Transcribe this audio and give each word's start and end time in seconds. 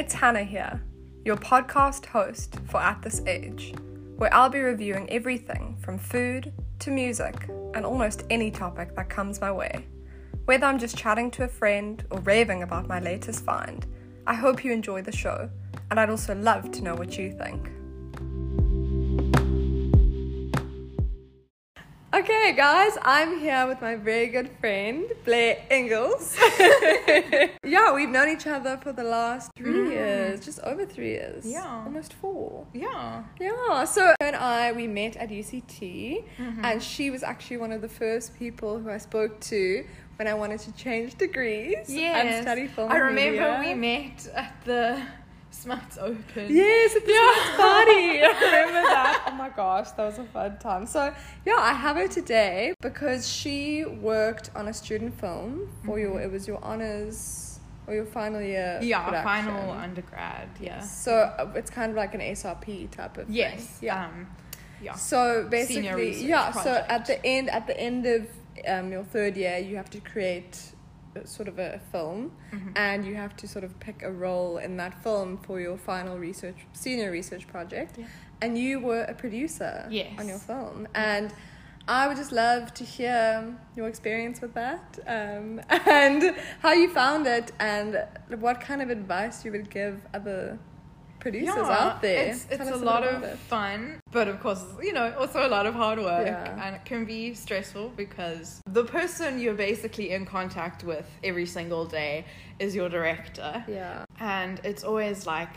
It's 0.00 0.14
Hannah 0.14 0.44
here, 0.44 0.80
your 1.26 1.36
podcast 1.36 2.06
host 2.06 2.56
for 2.68 2.80
At 2.80 3.02
This 3.02 3.20
Age, 3.26 3.74
where 4.16 4.32
I'll 4.32 4.48
be 4.48 4.60
reviewing 4.60 5.10
everything 5.10 5.76
from 5.78 5.98
food 5.98 6.54
to 6.78 6.90
music 6.90 7.50
and 7.74 7.84
almost 7.84 8.24
any 8.30 8.50
topic 8.50 8.96
that 8.96 9.10
comes 9.10 9.42
my 9.42 9.52
way. 9.52 9.84
Whether 10.46 10.64
I'm 10.64 10.78
just 10.78 10.96
chatting 10.96 11.30
to 11.32 11.44
a 11.44 11.48
friend 11.48 12.02
or 12.10 12.18
raving 12.20 12.62
about 12.62 12.88
my 12.88 12.98
latest 12.98 13.44
find, 13.44 13.84
I 14.26 14.32
hope 14.32 14.64
you 14.64 14.72
enjoy 14.72 15.02
the 15.02 15.12
show, 15.12 15.50
and 15.90 16.00
I'd 16.00 16.08
also 16.08 16.34
love 16.34 16.70
to 16.70 16.82
know 16.82 16.94
what 16.94 17.18
you 17.18 17.32
think. 17.32 17.70
Okay, 22.12 22.52
guys, 22.56 22.98
I'm 23.02 23.38
here 23.38 23.68
with 23.68 23.80
my 23.80 23.94
very 23.94 24.26
good 24.26 24.50
friend, 24.60 25.04
Blair 25.24 25.58
Ingalls. 25.70 26.36
yeah, 27.64 27.94
we've 27.94 28.08
known 28.08 28.28
each 28.30 28.48
other 28.48 28.76
for 28.82 28.92
the 28.92 29.04
last 29.04 29.52
three 29.56 29.70
Mm. 29.72 29.90
years, 29.92 30.40
just 30.44 30.58
over 30.64 30.84
three 30.84 31.10
years. 31.10 31.46
Yeah. 31.46 31.84
Almost 31.84 32.14
four. 32.14 32.66
Yeah. 32.74 33.22
Yeah, 33.38 33.84
so 33.84 34.06
her 34.06 34.16
and 34.20 34.34
I, 34.34 34.72
we 34.72 34.88
met 34.88 35.16
at 35.16 35.28
UCT, 35.30 36.24
Mm-hmm. 36.36 36.64
and 36.64 36.82
she 36.82 37.10
was 37.10 37.22
actually 37.22 37.58
one 37.58 37.70
of 37.70 37.80
the 37.80 37.88
first 37.88 38.36
people 38.36 38.80
who 38.80 38.90
I 38.90 38.98
spoke 38.98 39.38
to 39.52 39.84
when 40.16 40.26
I 40.26 40.34
wanted 40.34 40.58
to 40.60 40.72
change 40.72 41.14
degrees 41.16 41.88
and 41.88 42.42
study 42.42 42.66
film. 42.66 42.90
I 42.90 42.96
remember 42.96 43.56
media. 43.56 43.62
we 43.64 43.74
met 43.74 44.28
at 44.34 44.52
the 44.64 45.00
Smuts 45.50 45.98
Open. 45.98 46.46
Yes, 46.48 46.96
at 46.96 47.04
the 47.04 47.12
Yeah. 47.12 47.56
Party. 47.56 48.22
I 48.22 48.66
remember 48.66 48.88
that. 48.88 49.24
Oh 49.28 49.32
my 49.32 49.48
gosh, 49.50 49.90
that 49.92 50.04
was 50.04 50.18
a 50.18 50.24
fun 50.24 50.58
time. 50.58 50.86
So 50.86 51.12
yeah, 51.44 51.56
I 51.58 51.72
have 51.72 51.96
her 51.96 52.08
today 52.08 52.74
because 52.80 53.28
she 53.30 53.84
worked 53.84 54.50
on 54.54 54.68
a 54.68 54.72
student 54.74 55.18
film 55.20 55.68
for 55.84 55.98
your. 55.98 56.20
It 56.20 56.30
was 56.30 56.46
your 56.48 56.62
honors 56.64 57.58
or 57.86 57.94
your 57.94 58.06
final 58.06 58.40
year. 58.40 58.76
Mm-hmm. 58.80 58.88
Yeah, 58.88 59.04
production. 59.04 59.24
final 59.24 59.70
undergrad. 59.72 60.48
Yeah. 60.60 60.80
So 60.80 61.12
uh, 61.14 61.50
it's 61.54 61.70
kind 61.70 61.90
of 61.90 61.96
like 61.96 62.14
an 62.14 62.20
SRP 62.20 62.90
type 62.90 63.18
of 63.18 63.28
Yes. 63.28 63.66
thing. 63.66 63.86
Yeah. 63.88 64.06
Um, 64.06 64.26
yeah. 64.82 64.94
So 64.94 65.46
basically, 65.50 66.24
yeah. 66.24 66.52
So 66.52 66.84
at 66.88 67.06
the 67.06 67.24
end, 67.26 67.50
at 67.50 67.66
the 67.66 67.78
end 67.78 68.06
of 68.06 68.26
um, 68.68 68.92
your 68.92 69.04
third 69.04 69.36
year, 69.36 69.58
you 69.58 69.76
have 69.76 69.90
to 69.90 70.00
create 70.00 70.58
sort 71.24 71.48
of 71.48 71.58
a 71.58 71.80
film, 71.92 72.32
Mhm. 72.52 72.72
and 72.76 73.04
you 73.06 73.14
have 73.16 73.34
to 73.36 73.48
sort 73.48 73.64
of 73.64 73.78
pick 73.80 74.02
a 74.02 74.10
role 74.12 74.58
in 74.58 74.76
that 74.76 74.94
film 75.02 75.38
for 75.38 75.60
your 75.60 75.76
final 75.76 76.18
research, 76.18 76.56
senior 76.72 77.10
research 77.10 77.46
project. 77.48 77.96
Yeah. 77.98 78.06
And 78.42 78.56
you 78.56 78.80
were 78.80 79.02
a 79.02 79.14
producer 79.14 79.86
Yes. 79.90 80.18
on 80.18 80.28
your 80.28 80.38
film, 80.38 80.88
and 80.94 81.32
I 81.88 82.06
would 82.06 82.16
just 82.16 82.30
love 82.32 82.72
to 82.74 82.84
hear 82.84 83.54
your 83.76 83.88
experience 83.88 84.40
with 84.40 84.54
that, 84.54 84.98
um, 85.06 85.60
and 85.86 86.34
how 86.60 86.72
you 86.72 86.88
found 86.90 87.26
it, 87.26 87.52
and 87.58 88.04
what 88.38 88.60
kind 88.60 88.80
of 88.80 88.90
advice 88.90 89.44
you 89.44 89.50
would 89.52 89.70
give 89.70 90.06
other 90.14 90.58
producers 91.20 91.54
Yeah, 91.56 91.78
out 91.86 92.02
there. 92.02 92.28
It's, 92.32 92.46
it's 92.50 92.70
a 92.70 92.76
lot 92.76 93.04
of 93.04 93.22
it. 93.22 93.36
fun, 93.38 94.00
but 94.10 94.26
of 94.28 94.40
course, 94.40 94.64
you 94.82 94.92
know, 94.92 95.14
also 95.18 95.46
a 95.46 95.48
lot 95.48 95.66
of 95.66 95.74
hard 95.74 95.98
work. 95.98 96.26
Yeah. 96.26 96.66
And 96.66 96.76
it 96.76 96.84
can 96.84 97.04
be 97.04 97.34
stressful 97.34 97.92
because 97.96 98.60
the 98.66 98.84
person 98.84 99.38
you're 99.40 99.54
basically 99.54 100.10
in 100.10 100.26
contact 100.26 100.82
with 100.84 101.06
every 101.22 101.46
single 101.46 101.84
day 101.86 102.24
is 102.58 102.74
your 102.74 102.88
director. 102.88 103.64
Yeah. 103.68 104.04
And 104.18 104.60
it's 104.64 104.82
always 104.84 105.26
like 105.26 105.54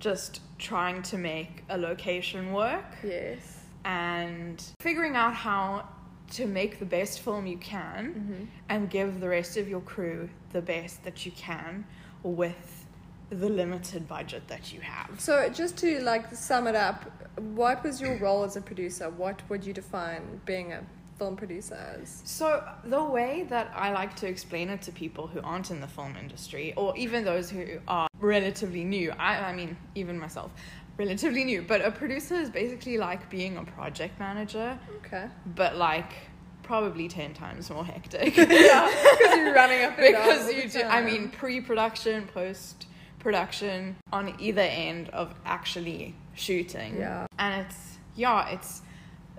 just 0.00 0.40
trying 0.58 1.02
to 1.02 1.16
make 1.18 1.64
a 1.68 1.76
location 1.78 2.52
work 2.52 2.84
Yes. 3.04 3.60
and 3.84 4.62
figuring 4.80 5.16
out 5.16 5.34
how 5.34 5.88
to 6.32 6.46
make 6.46 6.78
the 6.78 6.84
best 6.84 7.20
film 7.20 7.46
you 7.46 7.56
can 7.58 8.14
Mm-hmm. 8.14 8.44
and 8.68 8.90
give 8.90 9.20
the 9.20 9.28
rest 9.28 9.56
of 9.56 9.68
your 9.68 9.80
crew 9.80 10.28
the 10.52 10.60
best 10.60 11.04
that 11.04 11.24
you 11.24 11.32
can 11.32 11.86
with 12.22 12.85
the 13.30 13.48
limited 13.48 14.06
budget 14.08 14.46
that 14.48 14.72
you 14.72 14.80
have. 14.80 15.20
So 15.20 15.48
just 15.48 15.76
to 15.78 16.00
like 16.00 16.32
sum 16.34 16.66
it 16.66 16.74
up, 16.74 17.04
what 17.38 17.82
was 17.82 18.00
your 18.00 18.16
role 18.18 18.44
as 18.44 18.56
a 18.56 18.60
producer? 18.60 19.10
What 19.10 19.42
would 19.48 19.64
you 19.64 19.72
define 19.72 20.40
being 20.44 20.72
a 20.72 20.82
film 21.18 21.36
producer 21.36 21.74
as? 22.00 22.22
So, 22.24 22.62
the 22.84 23.02
way 23.02 23.46
that 23.48 23.72
I 23.74 23.90
like 23.92 24.14
to 24.16 24.26
explain 24.28 24.70
it 24.70 24.82
to 24.82 24.92
people 24.92 25.26
who 25.26 25.40
aren't 25.42 25.70
in 25.70 25.80
the 25.80 25.86
film 25.88 26.16
industry, 26.16 26.72
or 26.76 26.96
even 26.96 27.24
those 27.24 27.50
who 27.50 27.78
are 27.88 28.08
relatively 28.20 28.84
new, 28.84 29.12
I, 29.12 29.50
I 29.50 29.54
mean, 29.54 29.76
even 29.94 30.18
myself, 30.18 30.52
relatively 30.96 31.44
new, 31.44 31.62
but 31.62 31.84
a 31.84 31.90
producer 31.90 32.34
is 32.34 32.50
basically 32.50 32.96
like 32.98 33.28
being 33.28 33.56
a 33.56 33.64
project 33.64 34.18
manager, 34.18 34.78
Okay. 35.04 35.26
but 35.54 35.76
like 35.76 36.12
probably 36.62 37.06
10 37.06 37.34
times 37.34 37.70
more 37.70 37.84
hectic. 37.84 38.36
yeah, 38.36 38.46
because 38.48 39.36
you're 39.36 39.54
running 39.54 39.84
up 39.84 39.96
because 39.98 40.52
you 40.52 40.68
do, 40.68 40.82
I 40.82 41.00
mean, 41.02 41.28
pre 41.30 41.60
production, 41.60 42.26
post 42.28 42.86
production, 43.30 43.96
on 44.12 44.32
either 44.38 44.60
end 44.60 45.08
of 45.08 45.34
actually 45.44 46.14
shooting. 46.34 46.96
Yeah. 46.96 47.26
And 47.40 47.66
it's, 47.66 47.98
yeah, 48.14 48.50
it's 48.50 48.82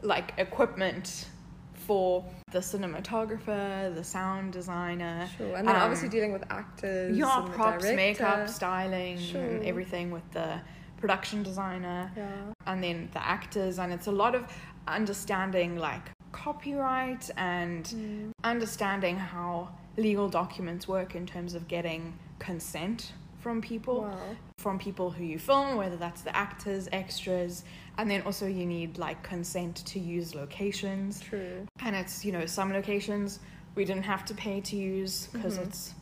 like 0.01 0.33
equipment 0.37 1.27
for 1.73 2.25
the 2.51 2.59
cinematographer, 2.59 3.95
the 3.95 4.03
sound 4.03 4.51
designer. 4.51 5.29
Sure. 5.37 5.55
And 5.55 5.65
then 5.65 5.77
um, 5.77 5.83
obviously 5.83 6.09
dealing 6.09 6.33
with 6.33 6.43
actors. 6.49 7.17
Yeah, 7.17 7.47
props, 7.53 7.85
makeup, 7.85 8.49
styling, 8.49 9.17
Sure. 9.19 9.41
and 9.41 9.63
everything 9.65 10.11
with 10.11 10.29
the 10.33 10.59
production 10.97 11.41
designer 11.41 12.11
Yeah. 12.17 12.25
and 12.65 12.83
then 12.83 13.07
the 13.13 13.23
actors 13.25 13.77
and 13.79 13.93
it's 13.93 14.07
a 14.07 14.11
lot 14.11 14.33
of 14.35 14.43
understanding 14.87 15.77
like 15.77 16.05
copyright 16.33 17.29
and 17.37 17.85
Mm. 17.85 18.31
understanding 18.43 19.15
how 19.17 19.69
legal 19.95 20.27
documents 20.27 20.87
work 20.87 21.15
in 21.15 21.25
terms 21.25 21.53
of 21.53 21.67
getting 21.67 22.17
consent 22.39 23.13
from 23.39 23.61
people 23.61 24.01
Wow. 24.01 24.35
from 24.57 24.79
people 24.79 25.11
who 25.11 25.23
you 25.23 25.37
film 25.39 25.77
whether 25.77 25.95
that's 25.97 26.21
the 26.21 26.35
actors 26.35 26.89
extras 26.91 27.63
and 27.97 28.09
then 28.09 28.21
also 28.23 28.47
you 28.47 28.65
need 28.65 28.97
like 28.97 29.21
consent 29.23 29.75
to 29.85 29.99
use 29.99 30.33
locations 30.35 31.19
True. 31.21 31.65
and 31.81 31.95
it's 31.95 32.25
you 32.25 32.31
know 32.31 32.45
some 32.45 32.73
locations 32.73 33.39
we 33.75 33.85
didn't 33.85 34.03
have 34.03 34.25
to 34.25 34.33
pay 34.33 34.59
to 34.61 34.75
use 34.75 35.27
because 35.31 35.57
Mhm. 35.57 35.65
it's 35.67 35.93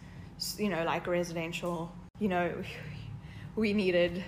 you 0.60 0.70
know 0.70 0.84
like 0.86 1.08
residential 1.08 1.92
you 2.20 2.30
know 2.30 2.54
we 3.56 3.74
needed 3.74 4.24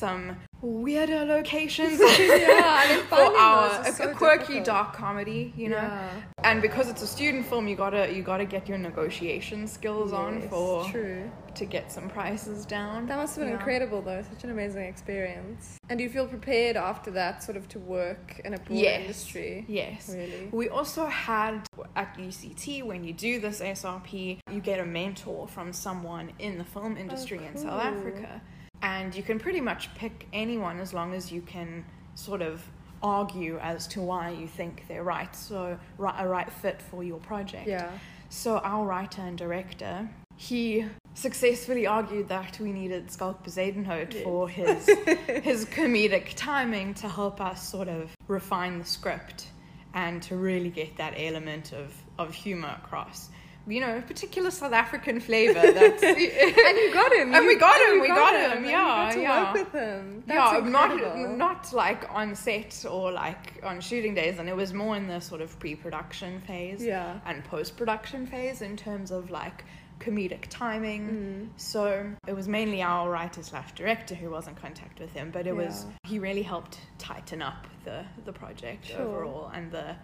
some 0.00 0.36
weirder 0.62 1.24
locations 1.26 2.00
yeah, 2.18 3.00
for 3.08 3.16
our 3.16 3.82
a, 3.86 3.92
so 3.92 4.10
a 4.10 4.14
quirky 4.14 4.38
difficult. 4.60 4.64
dark 4.64 4.92
comedy 4.94 5.52
you 5.56 5.68
know 5.68 5.76
Yeah. 5.76 6.10
and 6.44 6.60
because 6.62 6.88
it's 6.88 7.02
a 7.02 7.06
student 7.06 7.46
film 7.46 7.68
you 7.68 7.76
gotta 7.76 8.12
you 8.14 8.22
gotta 8.22 8.44
get 8.44 8.68
your 8.68 8.78
negotiation 8.78 9.66
skills 9.66 10.12
on 10.12 10.32
for 10.48 10.84
True. 10.90 11.30
to 11.54 11.64
get 11.66 11.90
some 11.92 12.08
prices 12.08 12.64
down 12.66 13.06
That 13.06 13.16
must 13.18 13.36
have 13.36 13.42
been 13.44 13.52
Yeah. 13.52 13.58
incredible, 13.60 14.00
though. 14.02 14.22
Such 14.32 14.44
an 14.44 14.50
amazing 14.50 14.84
experience. 14.84 15.78
And 15.88 15.98
do 15.98 16.04
you 16.04 16.10
feel 16.10 16.26
prepared 16.28 16.76
after 16.76 17.10
that, 17.12 17.42
sort 17.42 17.56
of, 17.56 17.68
to 17.74 17.78
work 17.80 18.40
in 18.44 18.54
a 18.54 18.58
broad 18.58 18.78
Yes. 18.78 19.00
industry? 19.02 19.64
yes 19.68 20.08
Really. 20.14 20.48
We 20.52 20.68
also 20.68 21.06
had 21.06 21.54
at 21.96 22.16
UCT 22.18 22.82
when 22.90 23.00
you 23.06 23.12
do 23.12 23.32
this 23.40 23.60
SRP, 23.60 24.38
you 24.54 24.60
get 24.60 24.78
a 24.78 24.86
mentor 25.00 25.48
from 25.48 25.72
someone 25.72 26.26
in 26.38 26.52
the 26.58 26.64
film 26.64 26.96
industry 26.96 27.40
in 27.48 27.56
South. 27.56 27.80
Oh, 27.82 27.88
Africa. 27.92 28.40
And 28.82 29.14
you 29.14 29.22
can 29.22 29.38
pretty 29.38 29.60
much 29.60 29.94
pick 29.94 30.26
anyone 30.32 30.80
as 30.80 30.94
long 30.94 31.14
as 31.14 31.30
you 31.30 31.42
can 31.42 31.84
sort 32.14 32.42
of 32.42 32.62
argue 33.02 33.58
as 33.58 33.86
to 33.88 34.00
why 34.00 34.30
you 34.30 34.46
think 34.46 34.84
they're 34.88 35.02
right, 35.04 35.34
so 35.34 35.78
a 35.98 36.28
right 36.28 36.52
fit 36.52 36.80
for 36.82 37.02
your 37.02 37.18
project. 37.18 37.66
Yeah. 37.66 37.90
So 38.28 38.58
our 38.58 38.86
writer 38.86 39.22
and 39.22 39.36
director, 39.36 40.08
he 40.36 40.86
successfully 41.14 41.86
argued 41.86 42.28
that 42.28 42.58
we 42.60 42.72
needed 42.72 43.10
Schalk 43.10 43.44
Bezuidenhout 43.44 44.14
Yes. 44.14 44.22
for 44.22 44.48
his 44.48 44.86
his 45.42 45.64
comedic 45.66 46.34
timing 46.36 46.94
to 46.94 47.08
help 47.08 47.40
us 47.40 47.68
sort 47.68 47.88
of 47.88 48.10
refine 48.28 48.78
the 48.78 48.84
script 48.84 49.48
and 49.92 50.22
to 50.22 50.36
really 50.36 50.70
get 50.70 50.96
that 50.98 51.14
element 51.16 51.72
of, 51.72 51.92
of 52.18 52.32
humor 52.32 52.76
across. 52.82 53.28
You 53.66 53.80
know, 53.80 53.98
a 53.98 54.02
particular 54.02 54.50
South 54.50 54.72
African 54.72 55.20
flavor 55.20 55.54
that's 55.72 56.02
and 56.02 56.18
you 56.18 56.90
got 56.92 57.12
him. 57.12 57.34
And 57.34 57.46
we 57.46 57.56
got 57.56 57.80
and 57.80 57.94
him, 57.96 58.00
we 58.00 58.08
got 58.08 58.32
got 58.32 58.34
him, 58.52 58.58
him, 58.58 58.64
you 58.64 58.70
yeah, 58.70 59.14
yeah. 59.16 59.44
work 59.44 59.54
with 59.54 59.72
him. 59.72 60.24
That's 60.26 60.52
yeah, 60.52 60.58
incredible. 60.66 61.28
not 61.36 61.36
not 61.36 61.72
like 61.72 62.06
on 62.10 62.34
set 62.34 62.84
or 62.90 63.12
like 63.12 63.60
on 63.62 63.80
shooting 63.80 64.14
days, 64.14 64.38
and 64.38 64.48
it 64.48 64.56
was 64.56 64.72
more 64.72 64.96
in 64.96 65.06
the 65.06 65.20
sort 65.20 65.40
of 65.42 65.56
pre-production 65.60 66.40
phase 66.40 66.82
Yeah. 66.82 67.20
and 67.26 67.44
post-production 67.44 68.26
phase 68.26 68.62
in 68.62 68.76
terms 68.76 69.10
of 69.10 69.30
like 69.30 69.64
comedic 70.00 70.46
timing. 70.48 71.50
Mm. 71.54 71.60
So 71.60 72.10
it 72.26 72.32
was 72.34 72.48
mainly 72.48 72.80
our 72.82 73.10
writer 73.10 73.42
slash 73.42 73.72
director 73.72 74.14
who 74.14 74.30
was 74.30 74.48
in 74.48 74.54
contact 74.54 74.98
with 74.98 75.12
him, 75.12 75.30
but 75.30 75.46
it 75.46 75.54
was 75.54 75.84
he 76.04 76.18
really 76.18 76.42
helped 76.42 76.78
tighten 76.98 77.42
up 77.42 77.66
the 77.84 78.04
the 78.24 78.32
project 78.32 78.86
Sure. 78.86 79.02
overall 79.02 79.50
and 79.54 79.70
the 79.70 79.96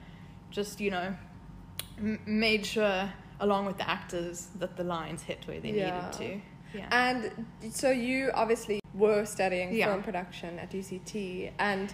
just 0.50 0.80
you 0.80 0.90
know 0.90 1.14
m- 1.98 2.20
made 2.26 2.66
sure 2.66 3.10
along 3.40 3.66
with 3.66 3.76
the 3.78 3.88
actors 3.88 4.48
that 4.58 4.76
the 4.76 4.84
lines 4.84 5.22
hit 5.22 5.46
where 5.46 5.60
they 5.60 5.70
Yeah. 5.70 5.84
needed 5.96 6.12
to. 6.12 6.40
Yeah. 6.78 6.88
And 6.90 7.46
so 7.72 7.90
you 7.90 8.30
obviously 8.34 8.80
were 8.94 9.24
studying 9.24 9.74
Yeah. 9.74 9.86
film 9.86 10.02
production 10.02 10.58
at 10.58 10.72
UCT, 10.74 11.50
and 11.58 11.92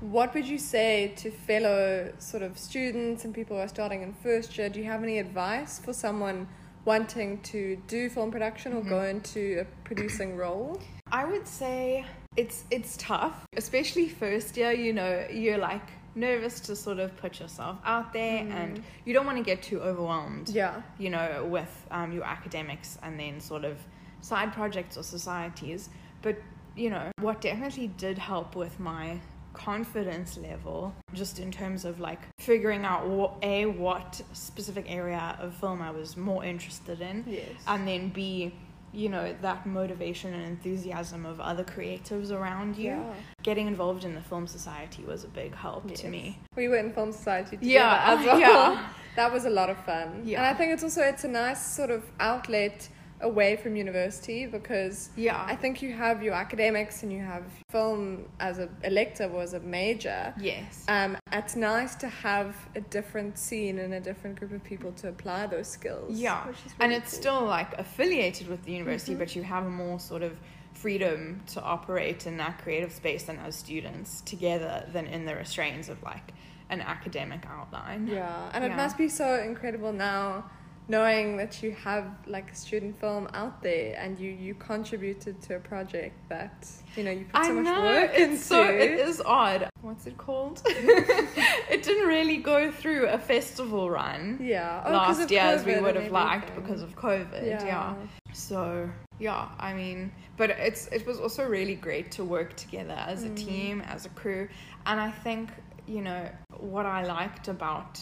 what 0.00 0.34
would 0.34 0.46
you 0.46 0.58
say 0.58 1.12
to 1.16 1.30
fellow 1.30 2.12
sort 2.18 2.42
of 2.42 2.58
students 2.58 3.24
and 3.24 3.34
people 3.34 3.56
who 3.56 3.62
are 3.62 3.68
starting 3.68 4.02
in 4.02 4.12
first 4.14 4.56
year? 4.58 4.68
Do 4.68 4.80
you 4.80 4.86
have 4.86 5.02
any 5.02 5.18
advice 5.18 5.78
for 5.78 5.92
someone 5.92 6.48
wanting 6.84 7.40
to 7.42 7.76
do 7.88 8.08
film 8.08 8.30
production 8.30 8.72
or 8.72 8.80
Mhm. 8.82 8.88
go 8.88 9.02
into 9.02 9.58
a 9.60 9.64
producing 9.84 10.36
role? 10.44 10.80
I 11.12 11.24
would 11.24 11.46
say 11.46 12.04
it's 12.36 12.64
it's 12.70 12.96
tough, 12.96 13.44
especially 13.56 14.08
first 14.08 14.56
year. 14.56 14.72
You 14.72 14.92
know, 14.92 15.26
you're 15.30 15.58
like 15.58 15.88
nervous 16.16 16.58
to 16.60 16.74
sort 16.74 16.98
of 16.98 17.16
put 17.16 17.38
yourself 17.40 17.78
out 17.84 18.12
there, 18.12 18.38
and 18.50 18.82
you 19.04 19.12
don't 19.14 19.26
want 19.26 19.38
to 19.38 19.44
get 19.44 19.62
too 19.62 19.80
overwhelmed. 19.80 20.48
Yeah. 20.48 20.82
You 20.98 21.10
know, 21.10 21.46
with 21.48 21.86
um, 21.90 22.12
your 22.12 22.24
academics 22.24 22.98
and 23.02 23.20
then 23.20 23.40
sort 23.40 23.64
of 23.64 23.78
side 24.22 24.52
projects 24.52 24.96
or 24.96 25.02
societies. 25.02 25.90
But 26.22 26.36
you 26.74 26.90
know, 26.90 27.10
what 27.20 27.40
definitely 27.40 27.88
did 27.88 28.18
help 28.18 28.56
with 28.56 28.78
my 28.80 29.20
confidence 29.52 30.36
level 30.36 30.94
just 31.14 31.38
in 31.38 31.50
terms 31.50 31.86
of 31.86 31.98
like 31.98 32.20
figuring 32.38 32.84
out 32.84 33.08
what 33.08 33.32
a 33.42 33.64
what 33.64 34.20
specific 34.34 34.84
area 34.86 35.34
of 35.40 35.54
film 35.54 35.80
I 35.80 35.90
was 35.90 36.14
more 36.14 36.44
interested 36.44 37.00
in 37.00 37.24
Yes. 37.26 37.48
and 37.66 37.88
then 37.88 38.10
b 38.10 38.52
you 38.96 39.08
know 39.10 39.34
that 39.42 39.66
motivation 39.66 40.32
and 40.32 40.44
enthusiasm 40.44 41.26
of 41.26 41.38
other 41.50 41.64
creatives 41.64 42.30
around 42.32 42.76
you 42.76 42.92
Yeah. 42.92 43.14
getting 43.42 43.66
involved 43.66 44.04
in 44.04 44.14
the 44.14 44.22
film 44.30 44.46
society 44.46 45.02
was 45.04 45.22
a 45.24 45.28
big 45.28 45.54
help 45.54 45.82
to 46.02 46.08
me 46.08 46.38
We 46.56 46.68
were 46.68 46.78
in 46.84 46.92
film 46.92 47.12
society 47.12 47.56
together 47.58 47.72
Yeah, 47.78 48.12
as 48.12 48.24
well. 48.26 48.40
yeah. 48.40 48.88
that 49.16 49.30
was 49.32 49.44
a 49.44 49.50
lot 49.50 49.68
of 49.70 49.78
fun. 49.84 50.08
Yeah. 50.24 50.38
And 50.38 50.46
I 50.46 50.54
think 50.58 50.72
it's 50.74 50.82
also 50.82 51.02
it's 51.02 51.24
a 51.24 51.28
nice 51.44 51.62
sort 51.80 51.90
of 51.90 52.02
outlet 52.20 52.88
away 53.22 53.56
from 53.56 53.76
university 53.76 54.46
because 54.46 55.08
yeah 55.16 55.42
I 55.48 55.56
think 55.56 55.80
you 55.82 55.92
have 55.94 56.22
your 56.22 56.34
academics 56.34 57.02
and 57.02 57.10
you 57.12 57.22
have 57.22 57.44
film 57.70 58.26
as 58.40 58.58
a 58.58 58.68
elective 58.84 59.32
or 59.34 59.42
as 59.42 59.54
a 59.54 59.60
major. 59.60 60.34
yes 60.38 60.84
Um, 60.88 61.16
it's 61.32 61.56
nice 61.56 61.94
to 61.96 62.08
have 62.08 62.54
a 62.74 62.80
different 62.82 63.38
scene 63.38 63.78
and 63.78 63.94
a 63.94 64.00
different 64.00 64.38
group 64.38 64.52
of 64.52 64.62
people 64.62 64.92
to 64.92 65.08
apply 65.08 65.46
those 65.46 65.66
skills. 65.68 66.18
Yeah, 66.18 66.46
which 66.46 66.58
is 66.66 66.72
and 66.78 66.92
it's 66.92 67.12
cool. 67.12 67.20
still 67.20 67.44
like 67.44 67.72
affiliated 67.78 68.48
with 68.48 68.62
the 68.64 68.72
university, 68.72 69.12
Mm-hmm. 69.12 69.18
but 69.20 69.36
you 69.36 69.42
have 69.42 69.64
a 69.64 69.70
more 69.70 69.98
sort 69.98 70.22
of 70.22 70.38
freedom 70.74 71.42
to 71.54 71.62
operate 71.62 72.26
in 72.26 72.36
that 72.36 72.58
creative 72.62 72.92
space 72.92 73.22
than 73.24 73.38
as 73.38 73.56
students 73.56 74.20
together 74.22 74.86
than 74.92 75.06
in 75.06 75.24
the 75.24 75.34
restraints 75.34 75.88
of 75.88 76.02
like 76.02 76.32
an 76.68 76.80
academic 76.82 77.46
outline. 77.46 78.06
Yeah, 78.08 78.50
and 78.52 78.62
it 78.64 78.74
must 78.76 78.98
be 78.98 79.08
so 79.08 79.40
incredible 79.40 79.92
now 79.92 80.44
knowing 80.88 81.36
that 81.36 81.62
you 81.62 81.72
have 81.72 82.04
like 82.26 82.52
a 82.52 82.54
student 82.54 82.98
film 83.00 83.28
out 83.34 83.60
there 83.62 83.96
and 83.98 84.18
you 84.18 84.30
you 84.30 84.54
contributed 84.54 85.40
to 85.42 85.56
a 85.56 85.58
project 85.58 86.14
that 86.28 86.68
you 86.96 87.02
know 87.02 87.10
you 87.10 87.24
put 87.24 87.44
so 87.44 87.50
I 87.50 87.54
much 87.54 87.64
know 87.64 87.82
work 87.82 88.10
it's 88.14 88.32
into. 88.32 88.38
so 88.44 88.62
it 88.62 88.92
is 89.08 89.20
odd. 89.24 89.68
What's 89.82 90.06
it 90.06 90.16
called? 90.16 90.62
it 90.66 91.82
didn't 91.82 92.08
really 92.08 92.36
go 92.38 92.70
through 92.70 93.06
a 93.08 93.18
festival 93.18 93.90
run 93.90 94.38
yeah, 94.40 94.82
oh, 94.86 94.92
last 94.92 95.30
year 95.30 95.40
as 95.40 95.64
we 95.64 95.78
would 95.80 95.96
have 95.96 96.12
liked 96.12 96.54
because 96.54 96.82
of 96.82 96.94
COVID. 96.96 97.44
yeah. 97.46 97.94
So 98.32 98.88
yeah, 99.18 99.48
I 99.58 99.72
mean, 99.72 100.12
but 100.36 100.50
it's 100.50 100.86
it 100.88 101.06
was 101.06 101.18
also 101.18 101.46
really 101.48 101.74
great 101.74 102.10
to 102.12 102.24
work 102.24 102.54
together 102.56 102.96
as 103.06 103.24
Mm. 103.24 103.32
a 103.32 103.34
team, 103.34 103.80
as 103.82 104.06
a 104.06 104.10
crew, 104.10 104.48
and 104.86 105.00
I 105.00 105.10
think 105.10 105.50
you 105.86 106.02
know 106.02 106.28
what 106.58 106.86
I 106.86 107.02
liked 107.04 107.48
about 107.48 107.98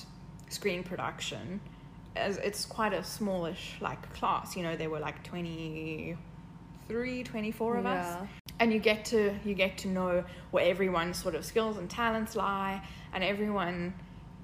screen 0.49 0.83
production, 0.83 1.61
as 2.17 2.37
it's 2.39 2.65
quite 2.65 2.93
a 2.93 3.03
smallish 3.03 3.75
like 3.81 4.13
class. 4.15 4.57
You 4.57 4.63
know, 4.63 4.77
there 4.77 4.91
were 4.91 5.01
like 5.01 5.23
23, 5.25 7.25
24 7.25 7.77
of 7.77 7.87
us, 7.87 8.29
and 8.61 8.73
you 8.73 8.79
get 8.79 9.05
to 9.07 9.35
you 9.45 9.55
get 9.55 9.77
to 9.79 9.89
know 9.89 10.25
where 10.51 10.65
everyone's 10.65 11.21
sort 11.21 11.35
of 11.35 11.45
skills 11.45 11.77
and 11.77 11.91
talents 11.91 12.37
lie, 12.37 12.83
and 13.13 13.25
everyone 13.25 13.95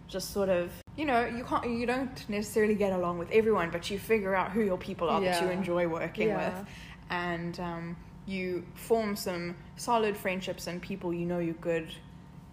just 0.08 0.32
sort 0.32 0.48
of 0.48 0.72
you 0.96 1.04
know 1.04 1.24
you 1.24 1.44
can't 1.44 1.64
you 1.70 1.86
don't 1.86 2.28
necessarily 2.28 2.74
get 2.74 2.92
along 2.92 3.16
with 3.16 3.30
everyone 3.30 3.70
but 3.70 3.88
you 3.92 3.96
figure 3.96 4.34
out 4.34 4.50
who 4.50 4.60
your 4.60 4.76
people 4.76 5.08
are 5.08 5.20
that 5.20 5.40
you 5.40 5.48
enjoy 5.50 5.86
working 5.86 6.30
Yeah. 6.30 6.58
with 6.58 6.66
and 7.10 7.60
um, 7.60 7.96
you 8.26 8.66
form 8.74 9.14
some 9.14 9.54
solid 9.76 10.16
friendships 10.16 10.66
and 10.66 10.82
people 10.82 11.14
you 11.14 11.26
know 11.26 11.38
you're 11.38 11.54
good 11.54 11.92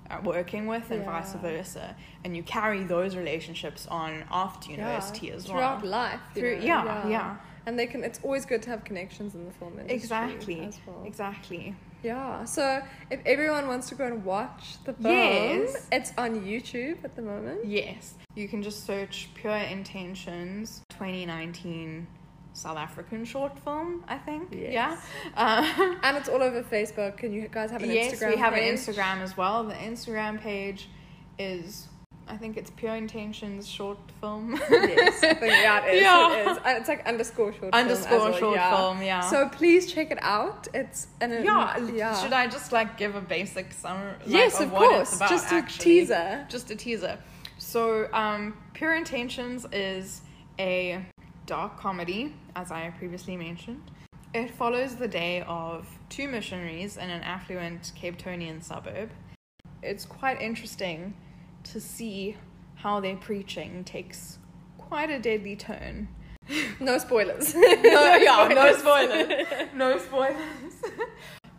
at 0.09 0.23
working 0.23 0.67
with 0.67 0.89
and 0.91 1.03
vice 1.05 1.33
versa 1.33 1.95
and 2.23 2.35
you 2.35 2.43
carry 2.43 2.83
those 2.83 3.15
relationships 3.15 3.87
on 3.87 4.23
after 4.31 4.71
university 4.71 5.27
yeah. 5.27 5.33
as 5.33 5.45
throughout 5.45 5.81
well 5.81 5.91
life. 5.91 6.19
you 6.35 6.41
Through- 6.41 6.59
know, 6.59 6.65
yeah, 6.65 7.07
yeah. 7.07 7.37
And 7.65 7.77
they 7.77 7.85
can. 7.85 8.01
It's 8.05 8.19
always 8.23 8.45
good 8.45 8.61
to 8.63 8.69
have 8.69 8.85
connections 8.85 9.35
in 9.35 9.43
the 9.45 9.51
film 9.51 9.73
industry. 9.73 9.95
exactly 9.97 10.71
well. 10.87 11.03
exactly 11.05 11.75
Yeah. 12.01 12.45
So 12.45 12.81
if 13.11 13.19
everyone 13.25 13.67
wants 13.67 13.89
to 13.89 13.95
go 13.95 14.05
and 14.05 14.23
watch 14.23 14.81
the 14.85 14.93
film, 14.93 15.13
Yes. 15.13 15.87
it's 15.91 16.13
on 16.17 16.41
YouTube 16.45 17.03
at 17.03 17.15
the 17.17 17.21
moment. 17.21 17.65
Yes. 17.65 18.13
You 18.35 18.47
can 18.47 18.63
just 18.63 18.85
search 18.85 19.29
Pure 19.35 19.57
Intentions 19.57 20.81
2019 20.91 22.07
South 22.57 22.77
African 22.77 23.23
short 23.23 23.57
film, 23.59 24.03
I 24.07 24.17
think. 24.17 24.49
Yes. 24.51 24.73
Yeah. 24.73 24.97
Uh, 25.35 25.95
And 26.03 26.17
it's 26.17 26.27
all 26.27 26.41
over 26.41 26.63
Facebook, 26.63 27.21
and 27.23 27.33
you 27.33 27.47
guys 27.47 27.69
have 27.71 27.83
an 27.83 27.91
yes, 27.91 28.15
Instagram. 28.15 28.29
we 28.31 28.37
have 28.37 28.53
page. 28.53 28.67
an 28.69 28.75
Instagram 28.77 29.21
as 29.21 29.37
well. 29.37 29.63
The 29.63 29.75
Instagram 29.75 30.41
page 30.41 30.89
is, 31.37 31.87
I 32.27 32.35
think 32.35 32.57
it's 32.57 32.71
Pure 32.71 32.95
Intentions 32.95 33.67
short 33.67 33.99
film. 34.19 34.59
yes, 34.71 35.23
I 35.23 35.33
think, 35.35 35.51
yeah, 35.51 35.85
it 35.85 35.95
is. 35.95 36.01
Yeah. 36.01 36.33
It 36.35 36.47
is. 36.51 36.57
It's 36.79 36.89
like 36.89 37.05
underscore 37.05 37.53
short 37.53 37.73
Underscore 37.75 38.09
film. 38.09 38.21
well, 38.31 38.39
short 38.39 38.55
yeah. 38.55 38.75
film, 38.75 39.01
yeah. 39.03 39.21
So 39.21 39.49
please 39.49 39.91
check 39.93 40.09
it 40.09 40.19
out. 40.21 40.67
It's 40.73 41.07
an 41.21 41.43
yeah. 41.43 41.77
yeah. 41.93 42.19
Should 42.21 42.33
I 42.33 42.47
just 42.47 42.71
like 42.71 42.97
give 42.97 43.13
a 43.15 43.21
basic 43.21 43.71
summary? 43.71 44.13
like, 44.13 44.21
Yes, 44.25 44.55
of, 44.59 44.67
of 44.67 44.71
what 44.71 44.89
course. 44.89 45.09
It's 45.09 45.17
about, 45.17 45.29
Just 45.29 45.51
a 45.51 45.55
actually? 45.55 45.83
teaser. 45.83 46.45
Just 46.49 46.71
a 46.71 46.75
teaser. 46.75 47.19
So, 47.59 48.11
um, 48.13 48.57
Pure 48.73 48.95
Intentions 48.95 49.65
is 49.71 50.21
a 50.59 51.05
dark 51.47 51.79
comedy, 51.79 52.33
as 52.55 52.71
I 52.71 52.91
previously 52.91 53.35
mentioned. 53.35 53.81
It 54.33 54.51
follows 54.51 54.97
the 54.97 55.07
day 55.07 55.43
of 55.47 55.87
two 56.09 56.27
missionaries 56.27 56.97
in 56.97 57.09
an 57.09 57.23
affluent 57.23 57.93
Cape 57.95 58.19
Townian 58.19 58.61
suburb. 58.61 59.09
It's 59.81 60.05
quite 60.05 60.39
interesting 60.41 61.15
to 61.63 61.79
see 61.79 62.35
how 62.75 62.99
their 62.99 63.15
preaching 63.15 63.83
takes 63.83 64.37
quite 64.77 65.09
a 65.09 65.19
deadly 65.19 65.55
turn. 65.55 66.09
No 66.79 66.97
spoilers. 66.97 67.53
No, 67.55 67.61
yeah, 67.61 68.47
no 68.53 68.77
spoilers. 68.77 69.45
no 69.73 69.97
spoilers. 69.97 70.73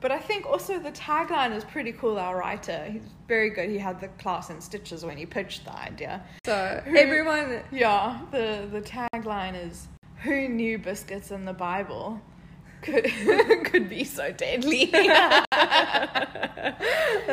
But 0.01 0.13
I 0.13 0.19
think 0.19 0.47
also 0.47 0.79
the 0.79 0.93
tagline 0.93 1.55
is 1.55 1.65
pretty 1.65 1.93
cool. 1.93 2.19
Our 2.19 2.39
writer, 2.39 2.85
he's 2.91 3.03
very 3.27 3.51
good. 3.51 3.69
He 3.71 3.79
had 3.79 4.01
the 4.01 4.09
class 4.09 4.51
in 4.51 4.61
stitches 4.61 5.05
when 5.05 5.17
he 5.17 5.27
pitched 5.27 5.65
the 5.65 5.77
idea. 5.77 6.23
So 6.45 6.83
everyone, 6.87 7.61
Yeah, 7.73 8.21
the 8.31 8.69
the 8.71 8.81
tagline 8.81 9.55
is 9.67 9.89
"Who 10.23 10.49
knew 10.49 10.79
biscuits 10.79 11.31
in 11.31 11.45
the 11.45 11.53
Bible 11.53 12.21
could 12.83 13.05
could 13.65 13.89
be 13.89 14.05
so 14.05 14.31
deadly?" 14.33 14.87
that 14.93 15.47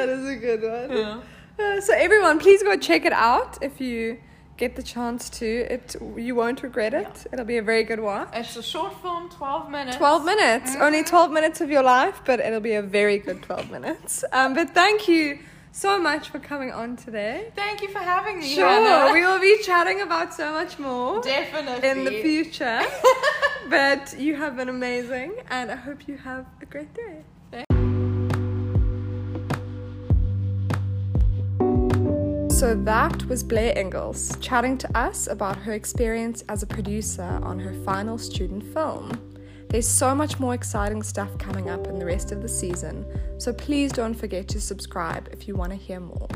is 0.10 0.28
a 0.30 0.36
good 0.36 0.62
one. 0.64 0.98
Yeah. 0.98 1.22
Uh, 1.58 1.80
so 1.80 1.94
everyone, 1.94 2.38
please 2.40 2.62
go 2.64 2.76
check 2.78 3.06
it 3.06 3.14
out 3.14 3.58
if 3.62 3.80
you 3.80 4.18
get 4.58 4.76
the 4.76 4.84
chance 4.84 5.30
to. 5.40 5.46
It 5.46 5.96
you 6.18 6.36
won't 6.36 6.64
regret 6.64 6.94
it. 6.94 7.08
Yeah. 7.14 7.34
It'll 7.34 7.46
be 7.46 7.58
a 7.58 7.62
very 7.64 7.84
good 7.84 8.00
watch. 8.00 8.30
It's 8.34 8.56
a 8.56 8.64
short 8.64 8.94
film, 9.02 9.30
twelve 9.30 9.70
minutes. 9.70 9.98
12 9.98 10.26
minutes. 10.26 10.76
Mhm. 10.76 10.82
Only 10.82 11.04
12 11.04 11.32
minutes 11.32 11.62
of 11.62 11.70
your 11.70 11.84
life, 11.84 12.22
but 12.26 12.40
it'll 12.40 12.60
be 12.60 12.76
a 12.76 12.82
very 12.82 13.18
good 13.18 13.42
12 13.44 13.70
minutes. 13.72 14.24
Um, 14.32 14.54
but 14.54 14.70
thank 14.72 15.08
you 15.08 15.40
so 15.72 16.00
much 16.00 16.30
for 16.30 16.40
coming 16.40 16.72
on 16.72 16.96
today. 16.96 17.52
Thank 17.56 17.82
you 17.82 17.90
for 17.90 18.00
having 18.00 18.40
me. 18.40 18.48
Sure, 18.56 18.68
Hannah. 18.68 19.12
we 19.14 19.22
will 19.22 19.40
be 19.40 19.58
chatting 19.64 20.00
about 20.02 20.34
so 20.34 20.52
much 20.54 20.80
more 20.80 21.22
definitely 21.22 21.90
in 21.90 22.06
the 22.06 22.22
future. 22.22 22.82
but 23.70 24.16
you 24.18 24.36
have 24.36 24.56
been 24.56 24.70
amazing, 24.70 25.34
and 25.50 25.72
I 25.72 25.76
hope 25.76 26.08
you 26.08 26.18
have 26.18 26.46
a 26.62 26.66
great 26.66 26.94
day. 26.94 27.24
So 32.56 32.74
that 32.74 33.26
was 33.26 33.44
Blair 33.44 33.78
Ingalls 33.78 34.38
chatting 34.40 34.78
to 34.78 34.98
us 34.98 35.28
about 35.28 35.58
her 35.58 35.74
experience 35.74 36.42
as 36.48 36.64
a 36.64 36.66
producer 36.66 37.42
on 37.44 37.60
her 37.60 37.74
final 37.84 38.18
student 38.18 38.64
film. 38.74 39.12
There's 39.68 39.86
so 39.86 40.16
much 40.16 40.40
more 40.40 40.54
exciting 40.54 41.04
stuff 41.04 41.38
coming 41.38 41.70
up 41.70 41.86
in 41.88 42.00
the 42.00 42.06
rest 42.06 42.32
of 42.32 42.42
the 42.42 42.48
season, 42.48 43.06
so 43.38 43.52
please 43.52 43.92
don't 43.92 44.14
forget 44.14 44.48
to 44.48 44.62
subscribe 44.62 45.28
if 45.34 45.50
you 45.50 45.56
want 45.56 45.74
to 45.74 45.78
hear 45.78 46.00
more. 46.00 46.30